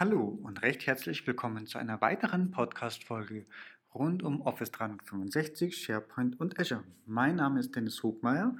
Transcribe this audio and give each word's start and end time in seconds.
Hallo 0.00 0.38
und 0.44 0.62
recht 0.62 0.86
herzlich 0.86 1.26
willkommen 1.26 1.66
zu 1.66 1.76
einer 1.76 2.00
weiteren 2.00 2.52
Podcast-Folge 2.52 3.46
rund 3.92 4.22
um 4.22 4.42
Office 4.42 4.70
365, 4.70 5.76
SharePoint 5.76 6.38
und 6.38 6.56
Azure. 6.60 6.84
Mein 7.04 7.34
Name 7.34 7.58
ist 7.58 7.74
Dennis 7.74 8.00
Hogmeier 8.04 8.56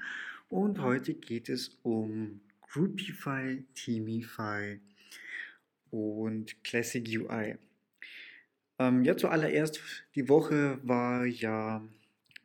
und 0.49 0.81
heute 0.81 1.15
geht 1.15 1.49
es 1.49 1.79
um 1.85 2.41
Groupify, 2.63 3.65
Teamify 3.77 4.81
und 5.93 6.65
Classic 6.65 7.07
UI. 7.07 7.55
Ähm, 8.81 9.05
ja, 9.05 9.17
zuallererst, 9.17 9.81
die 10.17 10.29
Woche 10.29 10.81
war 10.83 11.25
ja 11.25 11.85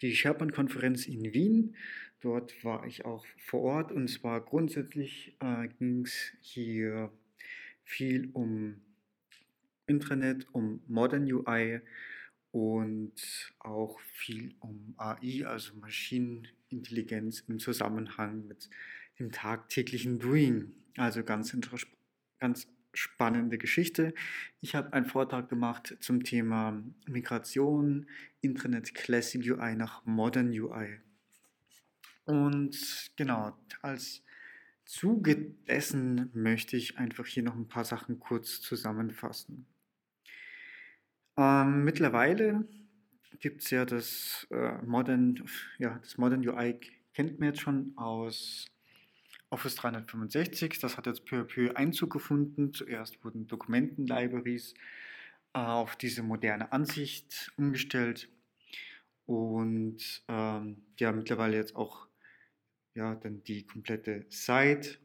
die 0.03 0.15
SharePoint-Konferenz 0.15 1.07
in 1.07 1.33
Wien. 1.33 1.75
Dort 2.21 2.63
war 2.63 2.85
ich 2.85 3.05
auch 3.05 3.25
vor 3.39 3.61
Ort 3.61 3.91
und 3.91 4.07
zwar 4.07 4.39
grundsätzlich 4.41 5.35
äh, 5.39 5.67
ging 5.79 6.03
es 6.03 6.31
hier 6.41 7.11
viel 7.83 8.29
um 8.33 8.81
Intranet, 9.85 10.47
um 10.53 10.81
Modern 10.87 11.31
UI 11.31 11.81
und 12.51 13.13
auch 13.59 13.99
viel 13.99 14.55
um 14.59 14.93
AI, 14.97 15.45
also 15.45 15.75
Maschinenintelligenz 15.75 17.41
im 17.47 17.59
Zusammenhang 17.59 18.47
mit 18.47 18.69
dem 19.19 19.31
tagtäglichen 19.31 20.19
Doing. 20.19 20.71
Also 20.97 21.23
ganz, 21.23 21.55
ganz 22.39 22.67
spannende 22.93 23.57
Geschichte. 23.57 24.13
Ich 24.61 24.75
habe 24.75 24.93
einen 24.93 25.05
Vortrag 25.05 25.49
gemacht 25.49 25.97
zum 25.99 26.23
Thema 26.23 26.83
Migration, 27.07 28.05
Internet 28.41 28.93
Classic 28.93 29.41
UI 29.43 29.75
nach 29.75 30.05
Modern 30.05 30.49
UI. 30.49 30.99
Und 32.25 33.11
genau, 33.15 33.57
als 33.81 34.23
Zuge 34.85 35.35
dessen 35.67 36.29
möchte 36.33 36.77
ich 36.77 36.97
einfach 36.97 37.25
hier 37.25 37.43
noch 37.43 37.55
ein 37.55 37.67
paar 37.67 37.85
Sachen 37.85 38.19
kurz 38.19 38.61
zusammenfassen. 38.61 39.65
Ähm, 41.37 41.83
mittlerweile 41.83 42.67
gibt 43.39 43.61
es 43.61 43.69
ja 43.69 43.85
das 43.85 44.47
äh, 44.51 44.81
Modern, 44.85 45.43
ja, 45.79 45.99
das 45.99 46.17
Modern 46.17 46.47
UI 46.47 46.79
kennt 47.13 47.39
man 47.39 47.49
jetzt 47.49 47.61
schon 47.61 47.93
aus 47.97 48.65
Office 49.49 49.75
365. 49.75 50.79
Das 50.79 50.97
hat 50.97 51.05
jetzt 51.05 51.25
peu 51.25 51.41
à 51.41 51.43
peu 51.43 51.75
Einzug 51.75 52.11
gefunden. 52.11 52.73
Zuerst 52.73 53.23
wurden 53.23 53.47
Dokumenten-Libraries 53.47 54.73
äh, 55.53 55.59
auf 55.59 55.95
diese 55.95 56.23
moderne 56.23 56.71
Ansicht 56.71 57.51
umgestellt 57.57 58.29
und 59.25 60.23
ähm, 60.27 60.83
ja, 60.99 61.11
mittlerweile 61.11 61.55
jetzt 61.55 61.75
auch 61.75 62.07
ja, 62.95 63.15
dann 63.15 63.43
die 63.43 63.65
komplette 63.65 64.25
Site. 64.29 64.97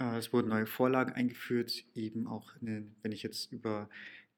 Äh, 0.00 0.18
es 0.18 0.32
wurden 0.32 0.48
neue 0.48 0.66
Vorlagen 0.66 1.12
eingeführt, 1.12 1.84
eben 1.94 2.26
auch, 2.26 2.54
eine, 2.60 2.86
wenn 3.02 3.12
ich 3.12 3.22
jetzt 3.22 3.52
über 3.52 3.88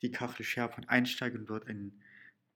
die 0.03 0.11
Kachel 0.11 0.45
SharePoint 0.45 0.89
einsteige 0.89 1.39
und 1.39 1.47
dort 1.47 1.67
ein, 1.67 2.01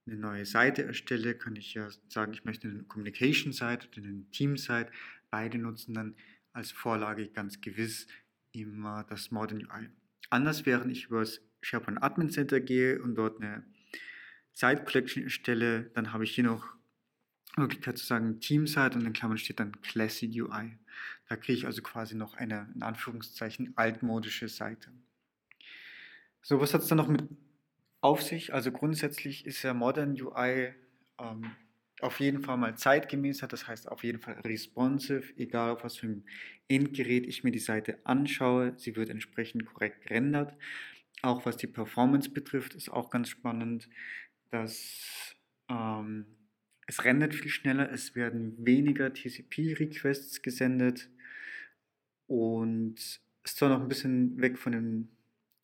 eine 0.05 0.17
neue 0.17 0.45
Seite 0.45 0.83
erstelle, 0.83 1.35
kann 1.35 1.55
ich 1.55 1.73
ja 1.73 1.89
sagen, 2.09 2.33
ich 2.33 2.45
möchte 2.45 2.67
eine 2.67 2.83
Communication-Site 2.83 3.87
oder 3.87 4.07
eine 4.07 4.29
Team-Site. 4.31 4.91
Beide 5.29 5.57
nutzen 5.57 5.93
dann 5.93 6.15
als 6.51 6.71
Vorlage 6.71 7.29
ganz 7.29 7.61
gewiss 7.61 8.07
immer 8.51 9.03
das 9.09 9.31
Modern 9.31 9.59
UI. 9.59 9.89
Anders, 10.29 10.65
während 10.65 10.91
ich 10.91 11.05
über 11.05 11.21
das 11.21 11.41
SharePoint 11.61 12.01
Admin 12.01 12.29
Center 12.29 12.59
gehe 12.59 13.01
und 13.01 13.15
dort 13.15 13.41
eine 13.41 13.65
Site 14.53 14.83
Collection 14.83 15.23
erstelle, 15.23 15.89
dann 15.93 16.13
habe 16.13 16.23
ich 16.23 16.35
hier 16.35 16.43
noch 16.43 16.75
Möglichkeit 17.57 17.97
zu 17.97 18.05
sagen 18.05 18.39
Team-Site 18.39 18.97
und 18.97 19.05
in 19.05 19.13
Klammern 19.13 19.37
steht 19.37 19.59
dann 19.59 19.79
Classic 19.81 20.29
UI. 20.29 20.77
Da 21.29 21.35
kriege 21.35 21.53
ich 21.59 21.65
also 21.65 21.81
quasi 21.81 22.15
noch 22.15 22.35
eine, 22.35 22.69
in 22.75 22.83
Anführungszeichen, 22.83 23.73
altmodische 23.75 24.47
Seite. 24.47 24.91
So, 26.41 26.59
was 26.59 26.73
hat 26.73 26.81
es 26.81 26.87
dann 26.87 26.97
noch 26.97 27.07
mit 27.07 27.23
auf 28.01 28.21
sich? 28.21 28.53
Also 28.53 28.71
grundsätzlich 28.71 29.45
ist 29.45 29.63
ja 29.63 29.73
Modern 29.73 30.19
UI 30.19 30.73
ähm, 31.19 31.51
auf 32.01 32.19
jeden 32.19 32.43
Fall 32.43 32.57
mal 32.57 32.75
zeitgemäßer, 32.75 33.47
das 33.47 33.67
heißt 33.67 33.89
auf 33.89 34.03
jeden 34.03 34.19
Fall 34.19 34.33
responsive, 34.41 35.33
egal 35.37 35.71
auf 35.71 35.83
was 35.83 35.97
für 35.97 36.07
ein 36.07 36.25
Endgerät 36.67 37.25
ich 37.25 37.43
mir 37.43 37.51
die 37.51 37.59
Seite 37.59 37.99
anschaue, 38.03 38.73
sie 38.77 38.95
wird 38.95 39.09
entsprechend 39.09 39.65
korrekt 39.65 40.01
gerendert. 40.01 40.57
Auch 41.21 41.45
was 41.45 41.55
die 41.55 41.67
Performance 41.67 42.29
betrifft, 42.29 42.75
ist 42.75 42.89
auch 42.89 43.09
ganz 43.09 43.29
spannend, 43.29 43.89
dass 44.49 45.35
ähm, 45.69 46.25
es 46.93 47.03
rendert 47.05 47.33
viel 47.33 47.49
schneller, 47.49 47.91
es 47.91 48.13
werden 48.13 48.53
weniger 48.63 49.11
TCP-Requests 49.11 50.43
gesendet 50.43 51.09
und 52.27 52.95
ist 53.43 53.57
zwar 53.57 53.69
noch 53.69 53.81
ein 53.81 53.87
bisschen 53.87 54.39
weg 54.39 54.59
von 54.59 54.73
dem, 54.73 55.07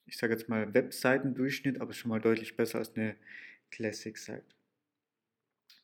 ich 0.07 0.17
sage 0.17 0.33
jetzt 0.33 0.49
mal, 0.49 0.73
Webseitendurchschnitt, 0.73 1.81
aber 1.81 1.93
schon 1.93 2.09
mal 2.09 2.19
deutlich 2.19 2.55
besser 2.55 2.79
als 2.79 2.95
eine 2.95 3.15
Classic-Site. 3.69 4.43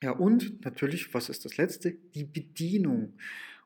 Ja, 0.01 0.11
und 0.11 0.65
natürlich, 0.65 1.13
was 1.13 1.29
ist 1.29 1.45
das 1.45 1.57
letzte? 1.57 1.91
Die 1.91 2.23
Bedienung. 2.23 3.13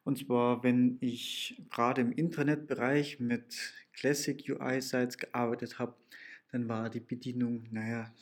Und 0.04 0.18
zwar, 0.18 0.64
wenn 0.64 0.98
ich 1.00 1.62
gerade 1.70 2.02
im 2.02 2.12
Internetbereich 2.12 3.22
mit 3.22 3.74
Classic 3.94 4.38
UI-Sites 4.50 5.18
gearbeitet 5.18 5.80
habe, 5.80 5.96
dann 6.52 6.68
war 6.68 6.90
die 6.90 7.00
Bedienung, 7.00 7.68
naja, 7.72 8.14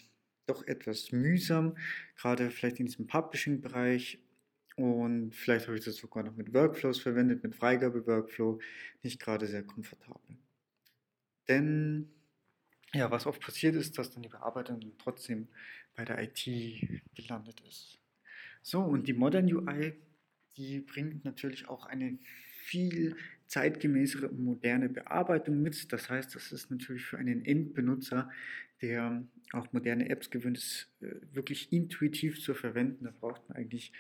doch 0.48 0.66
etwas 0.68 1.12
mühsam, 1.12 1.78
gerade 2.16 2.50
vielleicht 2.50 2.80
in 2.80 2.86
diesem 2.86 3.08
Publishing-Bereich. 3.08 4.20
Und 4.76 5.34
vielleicht 5.34 5.68
habe 5.68 5.78
ich 5.78 5.86
das 5.86 5.96
sogar 5.96 6.24
noch 6.24 6.36
mit 6.36 6.54
Workflows 6.54 7.00
verwendet, 7.00 7.44
mit 7.44 7.56
Freigabe-Workflow, 7.56 8.60
nicht 9.02 9.20
gerade 9.20 9.48
sehr 9.48 9.64
komfortabel. 9.64 10.38
Denn 11.48 12.10
ja, 12.94 13.12
was 13.12 13.26
oft 13.26 13.42
passiert 13.42 13.76
ist, 13.76 13.98
dass 13.98 14.12
dann 14.12 14.24
die 14.24 14.30
Bearbeitung 14.30 14.80
trotzdem 14.98 15.48
bei 15.96 16.06
der 16.06 16.22
IT 16.22 16.46
gelandet 17.16 17.62
ist. 17.68 18.00
So, 18.62 18.82
und 18.82 19.08
die 19.08 19.14
Modern 19.14 19.52
UI, 19.52 19.94
die 20.58 20.80
bringt 20.82 21.26
natürlich 21.26 21.68
auch 21.68 21.86
eine 21.86 22.18
viel 22.64 23.16
zeitgemäßere 23.48 24.30
moderne 24.30 24.90
Bearbeitung 24.90 25.62
mit. 25.62 25.92
Das 25.92 26.10
heißt, 26.10 26.36
das 26.36 26.52
ist 26.52 26.70
natürlich 26.70 27.06
für 27.06 27.18
einen 27.18 27.46
Endbenutzer, 27.46 28.30
der 28.82 29.24
auch 29.54 29.72
moderne 29.74 30.10
Apps 30.10 30.30
gewöhnt 30.30 30.58
ist, 30.58 30.90
äh, 31.02 31.16
wirklich 31.34 31.72
intuitiv 31.72 32.42
zu 32.42 32.54
verwenden. 32.54 33.06
Da 33.06 33.12
braucht 33.12 33.48
man 33.50 33.58
eigentlich 33.58 33.92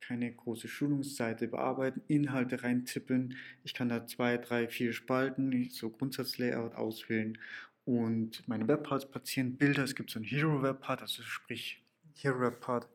keine 0.00 0.32
große 0.32 0.68
Schulungsseite 0.68 1.48
bearbeiten, 1.48 2.02
Inhalte 2.08 2.62
reintippeln. 2.62 3.36
Ich 3.64 3.72
kann 3.72 3.88
da 3.88 4.06
zwei, 4.06 4.36
drei, 4.36 4.68
vier 4.68 4.92
Spalten, 4.92 5.68
so 5.70 5.90
Grundsatzlayout 5.90 6.74
auswählen 6.74 7.38
und 7.84 8.46
meine 8.48 8.66
Webparts 8.68 9.08
platzieren. 9.08 9.56
Bilder, 9.56 9.84
es 9.84 9.94
gibt 9.94 10.10
so 10.10 10.18
ein 10.18 10.24
Hero 10.24 10.62
Webpart, 10.62 11.02
also 11.02 11.22
sprich 11.22 11.82
Hero 12.14 12.40
Webpart 12.40 12.88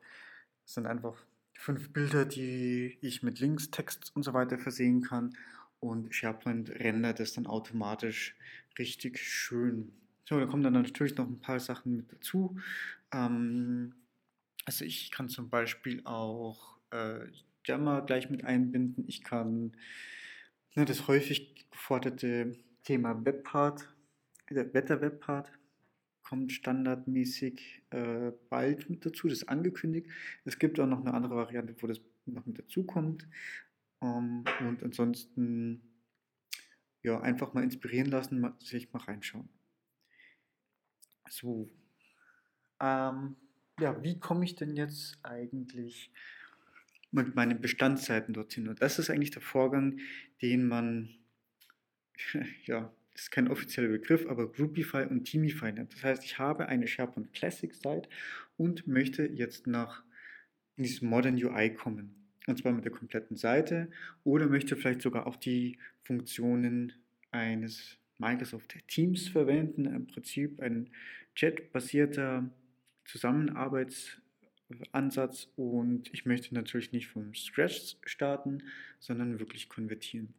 sind 0.66 0.86
einfach 0.86 1.26
fünf 1.54 1.92
Bilder, 1.92 2.26
die 2.26 2.98
ich 3.02 3.24
mit 3.24 3.40
Links, 3.40 3.72
Text 3.72 4.12
und 4.16 4.24
so 4.24 4.34
weiter 4.34 4.58
versehen 4.58 5.02
kann 5.02 5.36
und 5.80 6.14
SharePoint 6.14 6.70
rendert 6.70 7.20
das 7.20 7.34
dann 7.34 7.46
automatisch 7.46 8.36
richtig 8.78 9.20
schön. 9.20 9.92
So, 10.26 10.40
da 10.40 10.46
kommen 10.46 10.64
dann 10.64 10.74
natürlich 10.74 11.16
noch 11.16 11.28
ein 11.28 11.40
paar 11.40 11.60
Sachen 11.60 11.96
mit 11.98 12.12
dazu. 12.12 12.58
Ähm, 13.14 13.94
also 14.66 14.84
ich 14.84 15.12
kann 15.12 15.30
zum 15.30 15.50
Beispiel 15.50 16.02
auch 16.04 16.78
äh, 16.92 17.20
Jammer 17.66 18.02
gleich 18.02 18.30
mit 18.30 18.44
einbinden. 18.44 19.06
Ich 19.08 19.24
kann 19.24 19.74
ne, 20.76 20.86
das 20.86 21.08
häufig 21.08 21.70
geforderte 21.72 22.56
Thema 22.84 23.26
Webpart, 23.26 23.88
der 24.50 24.74
Wetter-Webpart 24.74 25.52
kommt 26.24 26.52
standardmäßig 26.52 27.84
äh, 27.90 28.32
bald 28.50 28.90
mit 28.90 29.06
dazu, 29.06 29.28
das 29.28 29.40
ist 29.40 29.50
angekündigt. 29.50 30.08
Es 30.44 30.60
gibt 30.60 30.80
auch 30.80 30.86
noch 30.86 31.02
eine 31.02 31.14
andere 31.14 31.36
Variante, 31.36 31.76
wo 31.80 31.88
das 31.88 32.02
noch 32.26 32.46
mit 32.46 32.60
dazu 32.60 32.84
kommt. 32.84 33.26
Ähm, 34.02 34.44
und 34.60 34.84
ansonsten 34.84 35.82
ja, 37.04 37.20
einfach 37.22 37.54
mal 37.54 37.64
inspirieren 37.64 38.10
lassen, 38.10 38.54
sich 38.60 38.92
mal 38.92 39.00
reinschauen. 39.00 39.50
So, 41.30 41.70
ähm, 42.80 43.36
ja, 43.80 44.02
wie 44.04 44.20
komme 44.20 44.46
ich 44.46 44.56
denn 44.56 44.76
jetzt 44.76 45.20
eigentlich 45.24 46.12
mit 47.12 47.36
meinen 47.36 47.62
Bestandsseiten 47.62 48.34
dorthin? 48.34 48.68
Und 48.68 48.82
das 48.82 49.00
ist 49.00 49.10
eigentlich 49.10 49.32
der 49.32 49.42
Vorgang, 49.42 50.00
den 50.42 50.68
man 50.68 51.18
ja, 52.66 52.92
das 53.14 53.24
ist 53.24 53.32
kein 53.32 53.48
offizieller 53.48 53.90
Begriff, 53.90 54.28
aber 54.28 54.52
Groupify 54.52 55.06
und 55.10 55.26
Teamify 55.26 55.72
nennt. 55.72 55.94
Das 55.94 56.04
heißt, 56.04 56.24
ich 56.24 56.38
habe 56.38 56.68
eine 56.68 56.88
SharePoint 56.88 57.34
Classic 57.34 57.74
Site 57.74 58.08
und 58.58 58.88
möchte 58.88 59.26
jetzt 59.26 59.68
nach 59.68 60.04
in 60.76 60.84
dieses 60.84 61.02
Modern 61.02 61.36
UI 61.36 61.74
kommen. 61.74 62.27
Und 62.48 62.58
zwar 62.58 62.72
mit 62.72 62.86
der 62.86 62.92
kompletten 62.92 63.38
Seite 63.38 63.92
oder 64.24 64.48
möchte 64.48 64.76
vielleicht 64.76 65.02
sogar 65.02 65.28
auch 65.28 65.36
die 65.36 65.78
Funktionen 66.04 66.94
eines 67.30 67.98
Microsoft 68.18 68.76
Teams 68.88 69.28
verwenden. 69.28 69.86
Im 69.86 70.08
Prinzip 70.08 70.60
ein 70.62 70.90
chat-basierter 71.36 72.50
Zusammenarbeitsansatz 73.06 75.50
und 75.56 76.12
ich 76.14 76.26
möchte 76.26 76.56
natürlich 76.56 76.94
nicht 76.94 77.08
vom 77.08 77.36
Scratch 77.36 77.98
starten, 78.06 78.64
sondern 79.00 79.40
wirklich 79.40 79.70
konvertieren. 79.70 80.34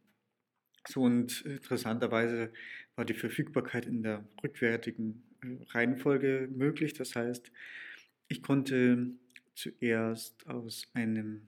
So 0.87 1.03
und 1.03 1.41
interessanterweise 1.41 2.51
war 2.95 3.03
die 3.05 3.13
Verfügbarkeit 3.13 3.85
in 3.85 4.03
der 4.03 4.27
rückwärtigen 4.43 5.23
äh, 5.41 5.57
Reihenfolge 5.71 6.49
möglich. 6.51 6.93
Das 6.93 7.15
heißt, 7.15 7.49
ich 8.27 8.41
konnte 8.41 9.11
zuerst 9.55 10.45
aus 10.47 10.89
einem 10.93 11.47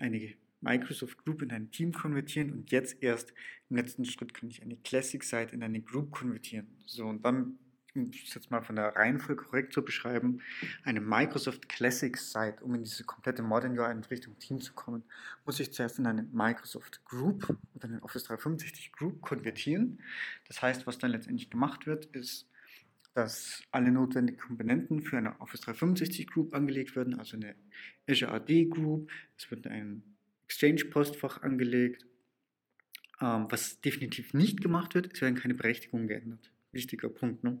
eine 0.00 0.34
Microsoft 0.60 1.24
Group 1.24 1.42
in 1.42 1.52
ein 1.52 1.70
Team 1.70 1.92
konvertieren 1.92 2.52
und 2.52 2.70
jetzt 2.70 3.02
erst 3.02 3.32
im 3.70 3.76
letzten 3.76 4.04
Schritt 4.04 4.34
kann 4.34 4.50
ich 4.50 4.62
eine 4.62 4.76
Classic 4.76 5.22
Site 5.22 5.54
in 5.54 5.62
eine 5.62 5.80
Group 5.80 6.10
konvertieren. 6.10 6.66
So 6.84 7.06
und 7.06 7.24
dann 7.24 7.58
um 7.94 8.10
es 8.10 8.34
jetzt 8.34 8.50
mal 8.50 8.62
von 8.62 8.76
der 8.76 8.94
Reihenfolge 8.94 9.44
korrekt 9.44 9.72
zu 9.72 9.84
beschreiben, 9.84 10.40
eine 10.84 11.00
Microsoft 11.00 11.68
Classic 11.68 12.16
Site, 12.16 12.62
um 12.62 12.74
in 12.74 12.84
diese 12.84 13.04
komplette 13.04 13.42
Modern 13.42 13.78
UI 13.78 13.90
in 13.90 14.04
Richtung 14.04 14.38
Team 14.38 14.60
zu 14.60 14.72
kommen, 14.72 15.02
muss 15.44 15.60
ich 15.60 15.72
zuerst 15.72 15.98
in 15.98 16.06
eine 16.06 16.22
Microsoft 16.22 17.04
Group 17.04 17.56
oder 17.74 17.88
eine 17.88 18.02
Office 18.02 18.24
365 18.24 18.92
Group 18.92 19.20
konvertieren. 19.20 20.00
Das 20.46 20.62
heißt, 20.62 20.86
was 20.86 20.98
dann 20.98 21.10
letztendlich 21.10 21.50
gemacht 21.50 21.86
wird, 21.86 22.06
ist, 22.06 22.46
dass 23.14 23.62
alle 23.70 23.90
notwendigen 23.90 24.38
Komponenten 24.38 25.02
für 25.02 25.18
eine 25.18 25.40
Office 25.40 25.62
365 25.62 26.28
Group 26.28 26.54
angelegt 26.54 26.94
werden, 26.96 27.18
also 27.18 27.36
eine 27.36 27.54
Azure 28.08 28.32
AD 28.32 28.66
Group, 28.66 29.10
es 29.36 29.50
wird 29.50 29.66
ein 29.66 30.02
Exchange 30.44 30.84
Postfach 30.86 31.42
angelegt. 31.42 32.06
Ähm, 33.20 33.46
was 33.50 33.80
definitiv 33.80 34.32
nicht 34.32 34.60
gemacht 34.60 34.94
wird, 34.94 35.12
es 35.12 35.20
werden 35.20 35.34
keine 35.34 35.54
Berechtigungen 35.54 36.08
geändert 36.08 36.50
wichtiger 36.72 37.08
Punkt. 37.08 37.44
Ne? 37.44 37.60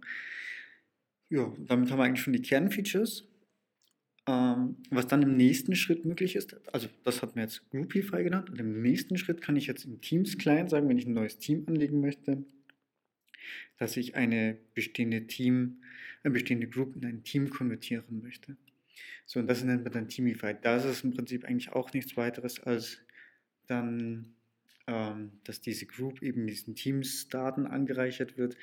Ja, 1.28 1.52
damit 1.58 1.90
haben 1.90 1.98
wir 1.98 2.04
eigentlich 2.04 2.22
schon 2.22 2.32
die 2.32 2.42
Kernfeatures. 2.42 3.26
Ähm, 4.26 4.76
was 4.90 5.06
dann 5.06 5.22
im 5.22 5.36
nächsten 5.36 5.74
Schritt 5.74 6.04
möglich 6.04 6.36
ist, 6.36 6.54
also 6.72 6.88
das 7.04 7.22
hat 7.22 7.36
mir 7.36 7.42
jetzt 7.42 7.68
Groupify 7.70 8.22
genannt, 8.22 8.50
und 8.50 8.60
im 8.60 8.82
nächsten 8.82 9.16
Schritt 9.16 9.40
kann 9.40 9.56
ich 9.56 9.66
jetzt 9.66 9.86
im 9.86 10.00
Teams-Client 10.00 10.68
sagen, 10.68 10.88
wenn 10.88 10.98
ich 10.98 11.06
ein 11.06 11.14
neues 11.14 11.38
Team 11.38 11.64
anlegen 11.66 12.00
möchte, 12.00 12.44
dass 13.78 13.96
ich 13.96 14.14
eine 14.14 14.58
bestehende 14.74 15.26
Team, 15.26 15.82
eine 16.22 16.32
bestehende 16.32 16.68
Group 16.68 16.96
in 16.96 17.04
ein 17.04 17.24
Team 17.24 17.50
konvertieren 17.50 18.22
möchte. 18.22 18.56
So, 19.26 19.40
und 19.40 19.46
das 19.46 19.62
nennt 19.62 19.84
man 19.84 19.92
dann 19.92 20.08
Teamify. 20.08 20.54
Da 20.60 20.76
ist 20.76 21.04
im 21.04 21.12
Prinzip 21.12 21.44
eigentlich 21.44 21.72
auch 21.72 21.92
nichts 21.92 22.16
weiteres 22.16 22.60
als 22.60 23.00
dann, 23.66 24.34
ähm, 24.86 25.32
dass 25.44 25.60
diese 25.60 25.86
Group 25.86 26.22
eben 26.22 26.44
mit 26.44 26.54
diesen 26.54 26.74
Teams-Daten 26.74 27.66
angereichert 27.66 28.36
wird 28.36 28.56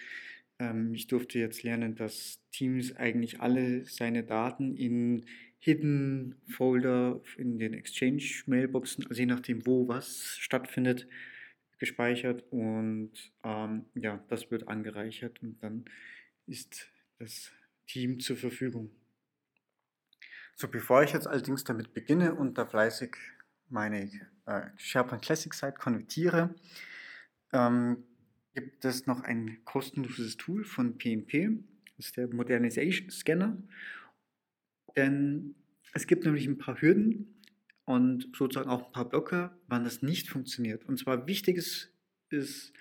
ähm, 0.59 0.93
ich 0.93 1.07
durfte 1.07 1.39
jetzt 1.39 1.63
lernen, 1.63 1.95
dass 1.95 2.39
Teams 2.51 2.95
eigentlich 2.95 3.41
alle 3.41 3.85
seine 3.85 4.23
Daten 4.23 4.75
in 4.75 5.25
Hidden 5.59 6.35
Folder 6.47 7.21
in 7.37 7.57
den 7.57 7.73
Exchange-Mailboxen, 7.73 9.05
also 9.07 9.19
je 9.19 9.25
nachdem, 9.25 9.65
wo 9.65 9.87
was 9.87 10.37
stattfindet, 10.39 11.07
gespeichert 11.77 12.43
und 12.51 13.11
ähm, 13.43 13.85
ja, 13.95 14.23
das 14.29 14.49
wird 14.51 14.67
angereichert 14.67 15.41
und 15.41 15.61
dann 15.61 15.85
ist 16.45 16.87
das 17.19 17.51
Team 17.85 18.19
zur 18.19 18.37
Verfügung. 18.37 18.91
So, 20.55 20.67
bevor 20.67 21.03
ich 21.03 21.13
jetzt 21.13 21.27
allerdings 21.27 21.63
damit 21.63 21.93
beginne 21.93 22.33
und 22.33 22.57
da 22.57 22.65
fleißig 22.65 23.15
meine 23.69 24.09
äh, 24.45 24.61
SharePoint 24.77 25.21
Classic 25.21 25.53
Site 25.53 25.77
konvertiere, 25.77 26.55
ähm, 27.53 28.03
gibt 28.55 28.83
es 28.85 29.05
noch 29.05 29.21
ein 29.21 29.63
kostenloses 29.65 30.37
Tool 30.37 30.63
von 30.63 30.97
PNP, 30.97 31.59
das 31.95 32.07
ist 32.07 32.17
der 32.17 32.27
Modernization 32.33 33.11
Scanner. 33.11 33.57
Denn 34.95 35.55
es 35.93 36.07
gibt 36.07 36.25
nämlich 36.25 36.47
ein 36.47 36.57
paar 36.57 36.81
Hürden 36.81 37.36
und 37.87 38.27
sozusagen 38.35 38.69
auch 38.69 38.87
ein 38.87 38.91
paar 38.91 39.07
Blocker, 39.07 39.57
wann 39.67 39.85
das 39.85 40.01
nicht 40.01 40.27
funktioniert. 40.27 40.85
Und 40.85 40.99
zwar 40.99 41.25
wichtiges 41.25 41.89
ist 42.29 42.73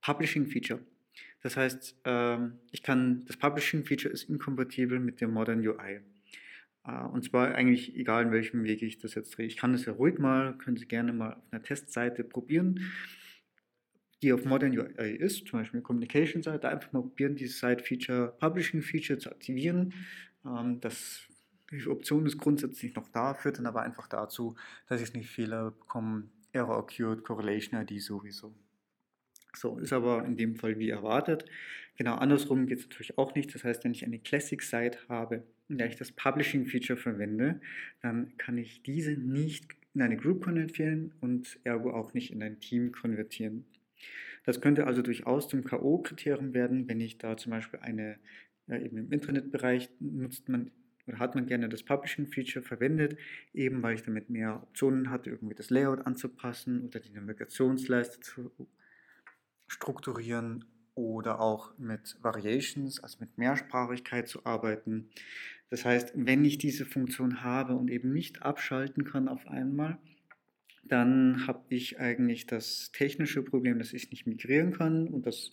Publishing 0.00 0.46
Feature. 0.46 0.80
Das 1.42 1.56
heißt, 1.56 1.96
ähm, 2.04 2.60
ich 2.70 2.82
kann, 2.82 3.24
das 3.26 3.36
Publishing 3.36 3.84
Feature 3.84 4.14
ist 4.14 4.22
inkompatibel 4.24 5.00
mit 5.00 5.20
dem 5.20 5.32
Modern 5.32 5.66
UI. 5.66 6.00
Äh, 6.84 7.04
und 7.12 7.24
zwar 7.24 7.54
eigentlich 7.56 7.96
egal, 7.96 8.24
in 8.24 8.30
welchem 8.30 8.62
Weg 8.62 8.82
ich 8.82 8.98
das 8.98 9.16
jetzt 9.16 9.36
drehe. 9.36 9.46
Ich 9.46 9.56
kann 9.56 9.72
das 9.72 9.84
ja 9.84 9.92
ruhig 9.92 10.18
mal, 10.18 10.56
können 10.58 10.76
Sie 10.76 10.86
gerne 10.86 11.12
mal 11.12 11.34
auf 11.34 11.52
einer 11.52 11.62
Testseite 11.62 12.22
probieren 12.22 12.80
die 14.22 14.32
auf 14.32 14.44
Modern 14.44 14.76
UI 14.76 15.10
ist, 15.16 15.46
zum 15.46 15.60
Beispiel 15.60 15.82
Communication 15.82 16.42
Seite, 16.42 16.68
einfach 16.68 16.92
mal 16.92 17.02
probieren, 17.02 17.36
dieses 17.36 17.58
Site 17.58 17.84
Feature, 17.84 18.34
Publishing 18.38 18.82
Feature 18.82 19.18
zu 19.18 19.30
aktivieren. 19.30 19.92
Ähm, 20.44 20.80
das, 20.80 21.28
die 21.70 21.86
Option 21.88 22.26
ist 22.26 22.38
grundsätzlich 22.38 22.94
noch 22.94 23.08
da, 23.08 23.34
führt 23.34 23.58
dann 23.58 23.66
aber 23.66 23.82
einfach 23.82 24.06
dazu, 24.06 24.54
dass 24.88 25.02
ich 25.02 25.12
nicht 25.14 25.30
Fehler 25.30 25.72
bekomme, 25.72 26.28
Error 26.52 26.78
Occurred, 26.78 27.24
Correlation 27.24 27.80
ID 27.80 28.00
sowieso. 28.00 28.54
So, 29.54 29.78
ist 29.78 29.92
aber 29.92 30.24
in 30.24 30.36
dem 30.36 30.56
Fall 30.56 30.78
wie 30.78 30.90
erwartet. 30.90 31.46
Genau 31.96 32.16
andersrum 32.16 32.66
geht 32.66 32.78
es 32.78 32.84
natürlich 32.84 33.16
auch 33.18 33.34
nicht. 33.34 33.54
Das 33.54 33.64
heißt, 33.64 33.84
wenn 33.84 33.92
ich 33.92 34.04
eine 34.04 34.18
Classic 34.18 34.62
Site 34.62 34.98
habe, 35.08 35.44
in 35.68 35.78
der 35.78 35.88
ich 35.88 35.96
das 35.96 36.12
Publishing 36.12 36.66
Feature 36.66 36.98
verwende, 36.98 37.60
dann 38.02 38.36
kann 38.36 38.58
ich 38.58 38.82
diese 38.82 39.12
nicht 39.12 39.66
in 39.94 40.02
eine 40.02 40.16
Group 40.16 40.44
konvertieren 40.44 41.14
und 41.20 41.58
ergo 41.64 41.90
auch 41.90 42.12
nicht 42.12 42.30
in 42.30 42.42
ein 42.42 42.60
Team 42.60 42.92
konvertieren. 42.92 43.64
Das 44.44 44.60
könnte 44.60 44.86
also 44.86 45.02
durchaus 45.02 45.48
zum 45.48 45.64
K.O.-Kriterium 45.64 46.52
werden, 46.52 46.86
wenn 46.86 47.00
ich 47.00 47.18
da 47.18 47.36
zum 47.36 47.50
Beispiel 47.50 47.80
eine, 47.80 48.18
ja, 48.68 48.78
eben 48.78 48.98
im 48.98 49.10
Internetbereich 49.10 49.88
nutzt 49.98 50.48
man 50.48 50.70
oder 51.06 51.18
hat 51.18 51.34
man 51.34 51.46
gerne 51.46 51.68
das 51.68 51.82
Publishing-Feature 51.82 52.64
verwendet, 52.64 53.18
eben 53.54 53.82
weil 53.82 53.94
ich 53.94 54.02
damit 54.02 54.30
mehr 54.30 54.62
Optionen 54.62 55.10
hatte, 55.10 55.30
irgendwie 55.30 55.54
das 55.54 55.70
Layout 55.70 56.06
anzupassen 56.06 56.82
oder 56.82 57.00
die 57.00 57.12
Navigationsleiste 57.12 58.20
zu 58.20 58.50
strukturieren 59.68 60.64
oder 60.94 61.40
auch 61.40 61.76
mit 61.78 62.16
Variations, 62.22 63.00
also 63.02 63.18
mit 63.20 63.36
Mehrsprachigkeit 63.38 64.28
zu 64.28 64.44
arbeiten. 64.46 65.10
Das 65.68 65.84
heißt, 65.84 66.12
wenn 66.14 66.44
ich 66.44 66.58
diese 66.58 66.86
Funktion 66.86 67.42
habe 67.42 67.74
und 67.74 67.90
eben 67.90 68.12
nicht 68.12 68.42
abschalten 68.42 69.04
kann 69.04 69.28
auf 69.28 69.46
einmal, 69.46 69.98
dann 70.84 71.46
habe 71.46 71.64
ich 71.68 71.98
eigentlich 71.98 72.46
das 72.46 72.92
technische 72.92 73.42
Problem, 73.42 73.78
dass 73.78 73.92
ich 73.92 74.10
nicht 74.10 74.26
migrieren 74.26 74.72
kann 74.72 75.08
und 75.08 75.26
das 75.26 75.50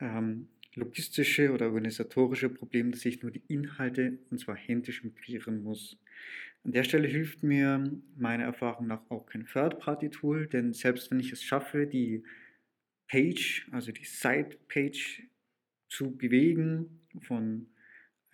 ähm, 0.00 0.48
logistische 0.76 1.52
oder 1.52 1.66
organisatorische 1.66 2.48
Problem, 2.48 2.90
dass 2.90 3.04
ich 3.04 3.22
nur 3.22 3.30
die 3.30 3.42
Inhalte 3.48 4.18
und 4.30 4.38
zwar 4.38 4.56
händisch 4.56 5.04
migrieren 5.04 5.62
muss. 5.62 5.98
An 6.64 6.72
der 6.72 6.84
Stelle 6.84 7.08
hilft 7.08 7.42
mir 7.42 7.84
meiner 8.16 8.44
Erfahrung 8.44 8.86
nach 8.86 9.02
auch 9.10 9.26
kein 9.26 9.46
Third-Party-Tool, 9.46 10.46
denn 10.46 10.72
selbst 10.72 11.10
wenn 11.10 11.20
ich 11.20 11.32
es 11.32 11.42
schaffe, 11.42 11.86
die 11.86 12.22
Page, 13.08 13.68
also 13.70 13.92
die 13.92 14.04
Site-Page 14.04 15.24
zu 15.88 16.16
bewegen 16.16 17.00
von 17.20 17.66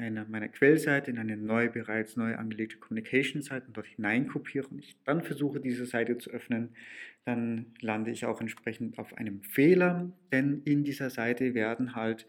einer 0.01 0.27
meiner 0.27 0.49
Quellseite 0.49 1.11
in 1.11 1.19
eine 1.19 1.37
neue, 1.37 1.71
bereits 1.71 2.17
neu 2.17 2.35
angelegte 2.35 2.79
Communication-Seite 2.79 3.67
und 3.67 3.77
dort 3.77 3.87
hineinkopiere 3.87 4.67
und 4.69 4.79
ich 4.79 4.97
dann 5.05 5.23
versuche, 5.23 5.61
diese 5.61 5.87
Seite 5.87 6.19
zu 6.19 6.31
öffnen, 6.31 6.71
dann 7.25 7.67
lande 7.81 8.11
ich 8.11 8.25
auch 8.25 8.41
entsprechend 8.41 8.99
auf 8.99 9.15
einem 9.15 9.43
Fehler, 9.43 10.11
denn 10.33 10.63
in 10.65 10.85
dieser 10.85 11.11
Seite 11.11 11.55
werden 11.55 11.95
halt 11.95 12.27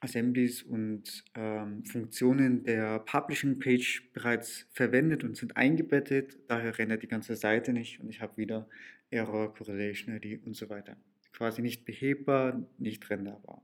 Assemblies 0.00 0.62
und 0.62 1.24
ähm, 1.34 1.84
Funktionen 1.84 2.62
der 2.62 3.00
Publishing 3.00 3.58
Page 3.58 4.10
bereits 4.12 4.66
verwendet 4.72 5.24
und 5.24 5.36
sind 5.36 5.56
eingebettet. 5.56 6.38
Daher 6.46 6.78
rendert 6.78 7.02
die 7.02 7.08
ganze 7.08 7.34
Seite 7.34 7.72
nicht 7.72 8.00
und 8.00 8.08
ich 8.08 8.20
habe 8.20 8.36
wieder 8.36 8.68
Error, 9.10 9.52
Correlation 9.54 10.14
ID 10.14 10.46
und 10.46 10.54
so 10.54 10.68
weiter. 10.68 10.96
Quasi 11.32 11.62
nicht 11.62 11.84
behebbar, 11.84 12.64
nicht 12.78 13.10
renderbar. 13.10 13.62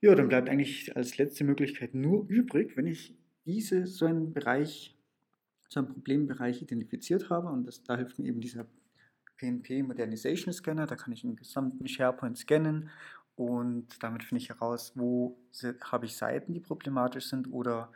Ja, 0.00 0.14
dann 0.14 0.28
bleibt 0.28 0.48
eigentlich 0.48 0.94
als 0.96 1.18
letzte 1.18 1.44
Möglichkeit 1.44 1.94
nur 1.94 2.26
übrig, 2.28 2.76
wenn 2.76 2.86
ich 2.86 3.16
diese 3.44 3.86
so 3.86 4.06
einen 4.06 4.32
Bereich, 4.32 4.96
so 5.68 5.80
einen 5.80 5.88
Problembereich 5.88 6.62
identifiziert 6.62 7.30
habe 7.30 7.48
und 7.48 7.66
das, 7.66 7.82
da 7.82 7.96
hilft 7.96 8.18
mir 8.18 8.26
eben 8.26 8.40
dieser 8.40 8.66
PNP 9.38 9.82
Modernization 9.82 10.52
Scanner, 10.52 10.86
da 10.86 10.94
kann 10.94 11.12
ich 11.12 11.22
den 11.22 11.36
gesamten 11.36 11.88
SharePoint 11.88 12.38
scannen 12.38 12.90
und 13.34 14.02
damit 14.02 14.22
finde 14.22 14.42
ich 14.42 14.50
heraus, 14.50 14.92
wo 14.94 15.38
habe 15.82 16.06
ich 16.06 16.16
Seiten, 16.16 16.54
die 16.54 16.60
problematisch 16.60 17.26
sind 17.26 17.52
oder 17.52 17.92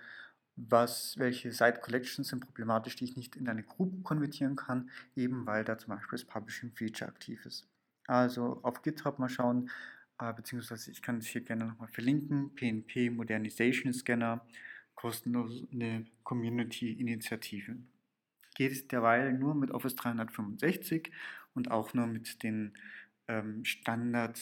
was, 0.57 1.19
welche 1.19 1.53
Site 1.53 1.81
Collections 1.81 2.29
sind 2.29 2.41
problematisch, 2.41 2.97
die 2.97 3.05
ich 3.05 3.17
nicht 3.17 3.37
in 3.37 3.49
eine 3.49 3.63
Group 3.63 4.05
konvertieren 4.05 4.57
kann, 4.57 4.91
eben 5.17 5.47
weil 5.47 5.65
da 5.65 5.79
zum 5.79 5.95
Beispiel 5.95 6.19
das 6.19 6.25
Publishing 6.25 6.73
Feature 6.73 7.11
aktiv 7.11 7.45
ist. 7.47 7.67
Also 8.07 8.61
auf 8.63 8.83
GitHub 8.83 9.19
mal 9.19 9.29
schauen, 9.29 9.71
beziehungsweise 10.31 10.91
ich 10.91 11.03
kann 11.03 11.19
es 11.19 11.27
hier 11.27 11.41
gerne 11.41 11.67
nochmal 11.67 11.89
verlinken, 11.89 12.55
PNP 12.55 13.11
Modernization 13.11 13.93
Scanner, 13.93 14.47
kostenlose 14.95 15.67
Community-Initiative. 16.23 17.77
Geht 18.55 18.93
derweil 18.93 19.33
nur 19.33 19.55
mit 19.55 19.71
Office 19.73 19.97
365 19.97 21.11
und 21.55 21.71
auch 21.71 21.95
nur 21.95 22.07
mit 22.07 22.43
den 22.43 22.75
ähm, 23.27 23.65
Standard 23.65 24.41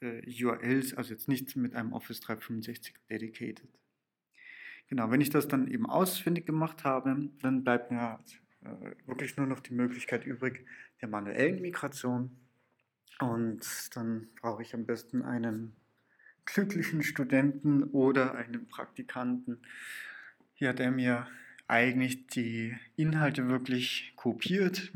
äh, 0.00 0.22
URLs, 0.44 0.94
also 0.94 1.12
jetzt 1.12 1.28
nicht 1.28 1.56
mit 1.56 1.74
einem 1.74 1.92
Office 1.92 2.20
365 2.20 2.94
Dedicated. 3.10 3.68
Genau, 4.88 5.10
wenn 5.10 5.20
ich 5.20 5.30
das 5.30 5.46
dann 5.46 5.68
eben 5.68 5.86
ausfindig 5.86 6.46
gemacht 6.46 6.84
habe, 6.84 7.30
dann 7.42 7.62
bleibt 7.62 7.90
mir 7.90 8.18
äh, 8.62 9.06
wirklich 9.06 9.36
nur 9.36 9.46
noch 9.46 9.60
die 9.60 9.74
Möglichkeit 9.74 10.24
übrig 10.24 10.66
der 11.00 11.08
manuellen 11.08 11.60
Migration 11.60 12.36
Und 13.18 13.60
dann 13.94 14.28
brauche 14.40 14.62
ich 14.62 14.74
am 14.74 14.86
besten 14.86 15.22
einen 15.22 15.74
glücklichen 16.46 17.02
Studenten 17.02 17.84
oder 17.84 18.34
einen 18.34 18.66
Praktikanten, 18.68 19.58
ja, 20.56 20.72
der 20.72 20.90
mir 20.90 21.26
eigentlich 21.68 22.26
die 22.26 22.76
Inhalte 22.96 23.48
wirklich 23.48 24.12
kopiert. 24.16 24.92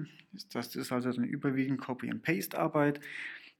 Das 0.52 0.74
ist 0.74 0.90
also 0.90 1.10
eine 1.10 1.26
überwiegend 1.26 1.80
Copy-and-Paste-Arbeit. 1.80 3.00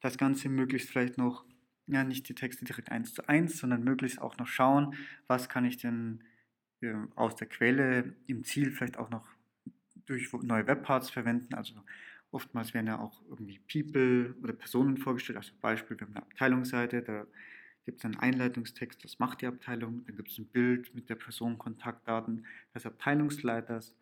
Das 0.00 0.18
Ganze 0.18 0.48
möglichst 0.48 0.90
vielleicht 0.90 1.18
noch, 1.18 1.44
ja, 1.86 2.02
nicht 2.02 2.28
die 2.28 2.34
Texte 2.34 2.64
direkt 2.64 2.90
eins 2.90 3.14
zu 3.14 3.28
eins, 3.28 3.58
sondern 3.58 3.84
möglichst 3.84 4.20
auch 4.20 4.36
noch 4.38 4.48
schauen, 4.48 4.94
was 5.28 5.48
kann 5.48 5.64
ich 5.64 5.76
denn 5.76 6.24
äh, 6.80 6.94
aus 7.14 7.36
der 7.36 7.46
Quelle 7.46 8.14
im 8.26 8.42
Ziel 8.42 8.72
vielleicht 8.72 8.98
auch 8.98 9.10
noch 9.10 9.26
durch 10.06 10.32
neue 10.42 10.66
Webparts 10.66 11.10
verwenden. 11.10 11.54
Also 11.54 11.74
oftmals 12.34 12.74
werden 12.74 12.88
ja 12.88 12.98
auch 12.98 13.22
irgendwie 13.30 13.60
People 13.60 14.34
oder 14.42 14.52
Personen 14.52 14.98
vorgestellt. 14.98 15.38
Also 15.38 15.52
Beispiel, 15.60 15.98
wir 15.98 16.06
haben 16.06 16.16
eine 16.16 16.24
Abteilungsseite, 16.24 17.02
da 17.02 17.26
gibt 17.84 17.98
es 17.98 18.04
einen 18.04 18.16
Einleitungstext, 18.16 19.04
das 19.04 19.18
macht 19.18 19.42
die 19.42 19.46
Abteilung, 19.46 20.04
dann 20.06 20.16
gibt 20.16 20.30
es 20.30 20.38
ein 20.38 20.46
Bild 20.46 20.94
mit 20.94 21.08
der 21.08 21.14
Person, 21.14 21.58
Kontaktdaten 21.58 22.46
des 22.74 22.86
Abteilungsleiters. 22.86 23.94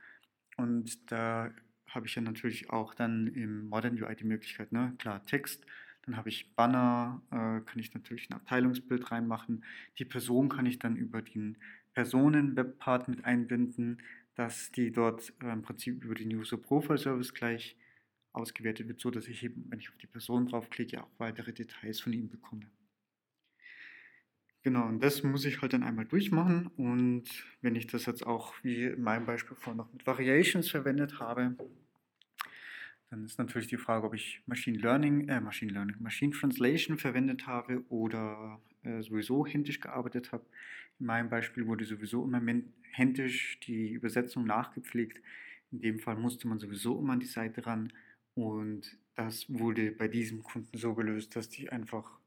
Und 0.56 1.10
da 1.10 1.52
habe 1.88 2.06
ich 2.06 2.14
ja 2.14 2.22
natürlich 2.22 2.70
auch 2.70 2.94
dann 2.94 3.26
im 3.28 3.68
Modern 3.68 4.00
UI 4.00 4.16
die 4.16 4.24
Möglichkeit, 4.24 4.72
ne, 4.72 4.94
klar 4.98 5.24
Text, 5.26 5.66
dann 6.06 6.16
habe 6.16 6.30
ich 6.30 6.54
Banner, 6.56 7.22
äh, 7.30 7.60
kann 7.60 7.78
ich 7.78 7.94
natürlich 7.94 8.28
ein 8.30 8.34
Abteilungsbild 8.34 9.10
reinmachen, 9.10 9.64
die 9.98 10.04
Person 10.04 10.48
kann 10.48 10.66
ich 10.66 10.78
dann 10.78 10.96
über 10.96 11.22
den 11.22 11.58
Personen-Webpart 11.94 13.08
mit 13.08 13.24
einbinden, 13.24 13.98
dass 14.34 14.72
die 14.72 14.90
dort 14.90 15.32
äh, 15.42 15.52
im 15.52 15.62
Prinzip 15.62 16.02
über 16.02 16.14
den 16.14 16.34
User 16.34 16.56
Profile 16.56 16.98
Service 16.98 17.34
gleich 17.34 17.76
ausgewertet 18.32 18.88
wird, 18.88 19.00
so 19.00 19.10
dass 19.10 19.28
ich 19.28 19.42
eben, 19.42 19.64
wenn 19.68 19.78
ich 19.78 19.88
auf 19.88 19.96
die 19.96 20.06
Person 20.06 20.46
draufklicke, 20.46 21.02
auch 21.02 21.10
weitere 21.18 21.52
Details 21.52 22.00
von 22.00 22.12
ihm 22.12 22.28
bekomme. 22.28 22.66
Genau, 24.62 24.86
und 24.86 25.02
das 25.02 25.24
muss 25.24 25.44
ich 25.44 25.60
halt 25.60 25.72
dann 25.72 25.82
einmal 25.82 26.04
durchmachen. 26.04 26.68
Und 26.76 27.24
wenn 27.62 27.74
ich 27.74 27.88
das 27.88 28.06
jetzt 28.06 28.24
auch, 28.24 28.54
wie 28.62 28.84
in 28.84 29.02
meinem 29.02 29.26
Beispiel 29.26 29.56
vorhin 29.56 29.78
noch 29.78 29.92
mit 29.92 30.06
Variations 30.06 30.70
verwendet 30.70 31.18
habe, 31.18 31.56
dann 33.10 33.24
ist 33.24 33.38
natürlich 33.38 33.66
die 33.66 33.76
Frage, 33.76 34.06
ob 34.06 34.14
ich 34.14 34.40
Machine 34.46 34.78
Learning, 34.78 35.28
äh, 35.28 35.40
Machine 35.40 35.72
Learning, 35.72 35.96
Machine 35.98 36.32
Translation 36.32 36.96
verwendet 36.96 37.46
habe 37.46 37.84
oder 37.90 38.60
äh, 38.84 39.02
sowieso 39.02 39.44
händisch 39.46 39.80
gearbeitet 39.80 40.32
habe. 40.32 40.46
In 41.00 41.06
meinem 41.06 41.28
Beispiel 41.28 41.66
wurde 41.66 41.84
sowieso 41.84 42.24
immer 42.24 42.40
händisch 42.92 43.58
die 43.60 43.90
Übersetzung 43.90 44.46
nachgepflegt. 44.46 45.20
In 45.72 45.80
dem 45.80 45.98
Fall 45.98 46.16
musste 46.16 46.46
man 46.46 46.58
sowieso 46.58 47.00
immer 47.00 47.14
an 47.14 47.20
die 47.20 47.26
Seite 47.26 47.66
ran. 47.66 47.92
Und 48.34 48.98
das 49.14 49.46
wurde 49.48 49.92
bei 49.92 50.08
diesem 50.08 50.42
Kunden 50.42 50.76
so 50.76 50.94
gelöst, 50.94 51.36
dass 51.36 51.48
die 51.48 51.70
einfach 51.70 52.18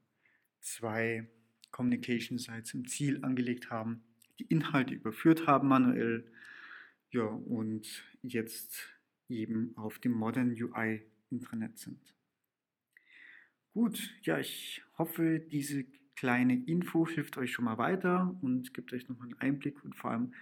zwei 0.60 1.28
Communication 1.70 2.38
Sites 2.38 2.74
im 2.74 2.86
Ziel 2.86 3.24
angelegt 3.24 3.70
haben, 3.70 4.02
die 4.38 4.44
Inhalte 4.44 4.94
überführt 4.94 5.46
haben 5.46 5.68
manuell, 5.68 6.30
ja, 7.10 7.24
und 7.24 8.04
jetzt 8.22 8.88
eben 9.28 9.76
auf 9.76 9.98
dem 9.98 10.12
Modern 10.12 10.50
UI 10.50 11.02
Intranet 11.30 11.78
sind. 11.78 12.14
Gut, 13.72 14.14
ja, 14.22 14.38
ich 14.38 14.82
hoffe, 14.96 15.40
diese 15.40 15.84
kleine 16.14 16.64
Info 16.64 17.06
hilft 17.06 17.36
euch 17.36 17.52
schon 17.52 17.66
mal 17.66 17.78
weiter 17.78 18.36
und 18.40 18.72
gibt 18.72 18.92
euch 18.92 19.08
nochmal 19.08 19.28
einen 19.28 19.40
Einblick 19.40 19.84
und 19.84 19.94
vor 19.94 20.12
allem 20.12 20.32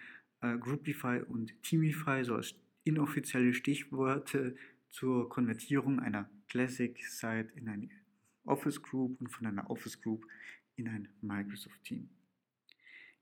äh, 0.41 0.57
Groupify 0.57 1.21
und 1.27 1.61
Teamify 1.63 2.25
so 2.25 2.37
als 2.37 2.55
inoffizielle 2.85 3.55
Stichworte 3.55 4.57
zur 4.95 5.29
Konvertierung 5.29 5.99
einer 5.99 6.31
Classic 6.47 6.97
Site 7.05 7.49
in 7.57 7.69
eine 7.69 7.89
Office 8.45 8.81
Group 8.81 9.21
und 9.21 9.27
von 9.29 9.47
einer 9.47 9.69
Office 9.69 10.01
Group 10.01 10.25
in 10.77 10.87
ein 10.87 11.09
Microsoft 11.21 11.83
Team. 11.83 12.09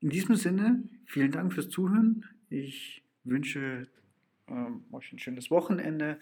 In 0.00 0.10
diesem 0.10 0.36
Sinne, 0.36 0.84
vielen 1.06 1.32
Dank 1.32 1.54
fürs 1.54 1.70
Zuhören. 1.70 2.26
Ich 2.50 3.02
wünsche 3.24 3.88
ähm, 4.48 4.84
euch 4.92 5.12
ein 5.12 5.18
schönes 5.18 5.50
Wochenende 5.50 6.20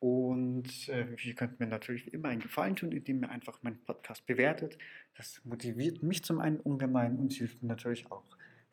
und 0.00 0.88
äh, 0.88 1.06
ihr 1.22 1.34
könnt 1.34 1.60
mir 1.60 1.66
natürlich 1.68 2.12
immer 2.12 2.28
einen 2.30 2.40
Gefallen 2.40 2.74
tun, 2.74 2.90
indem 2.90 3.22
ihr 3.22 3.30
einfach 3.30 3.62
meinen 3.62 3.78
Podcast 3.84 4.26
bewertet. 4.26 4.76
Das 5.14 5.40
motiviert 5.44 6.02
mich 6.02 6.24
zum 6.24 6.40
einen 6.40 6.58
ungemein 6.58 7.16
und 7.16 7.32
hilft 7.32 7.62
mir 7.62 7.68
natürlich 7.68 8.10
auch 8.10 8.24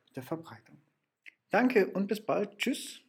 mit 0.07 0.15
der 0.15 0.23
Verbreitung. 0.23 0.77
Danke 1.51 1.87
und 1.87 2.07
bis 2.07 2.25
bald. 2.25 2.57
Tschüss. 2.57 3.06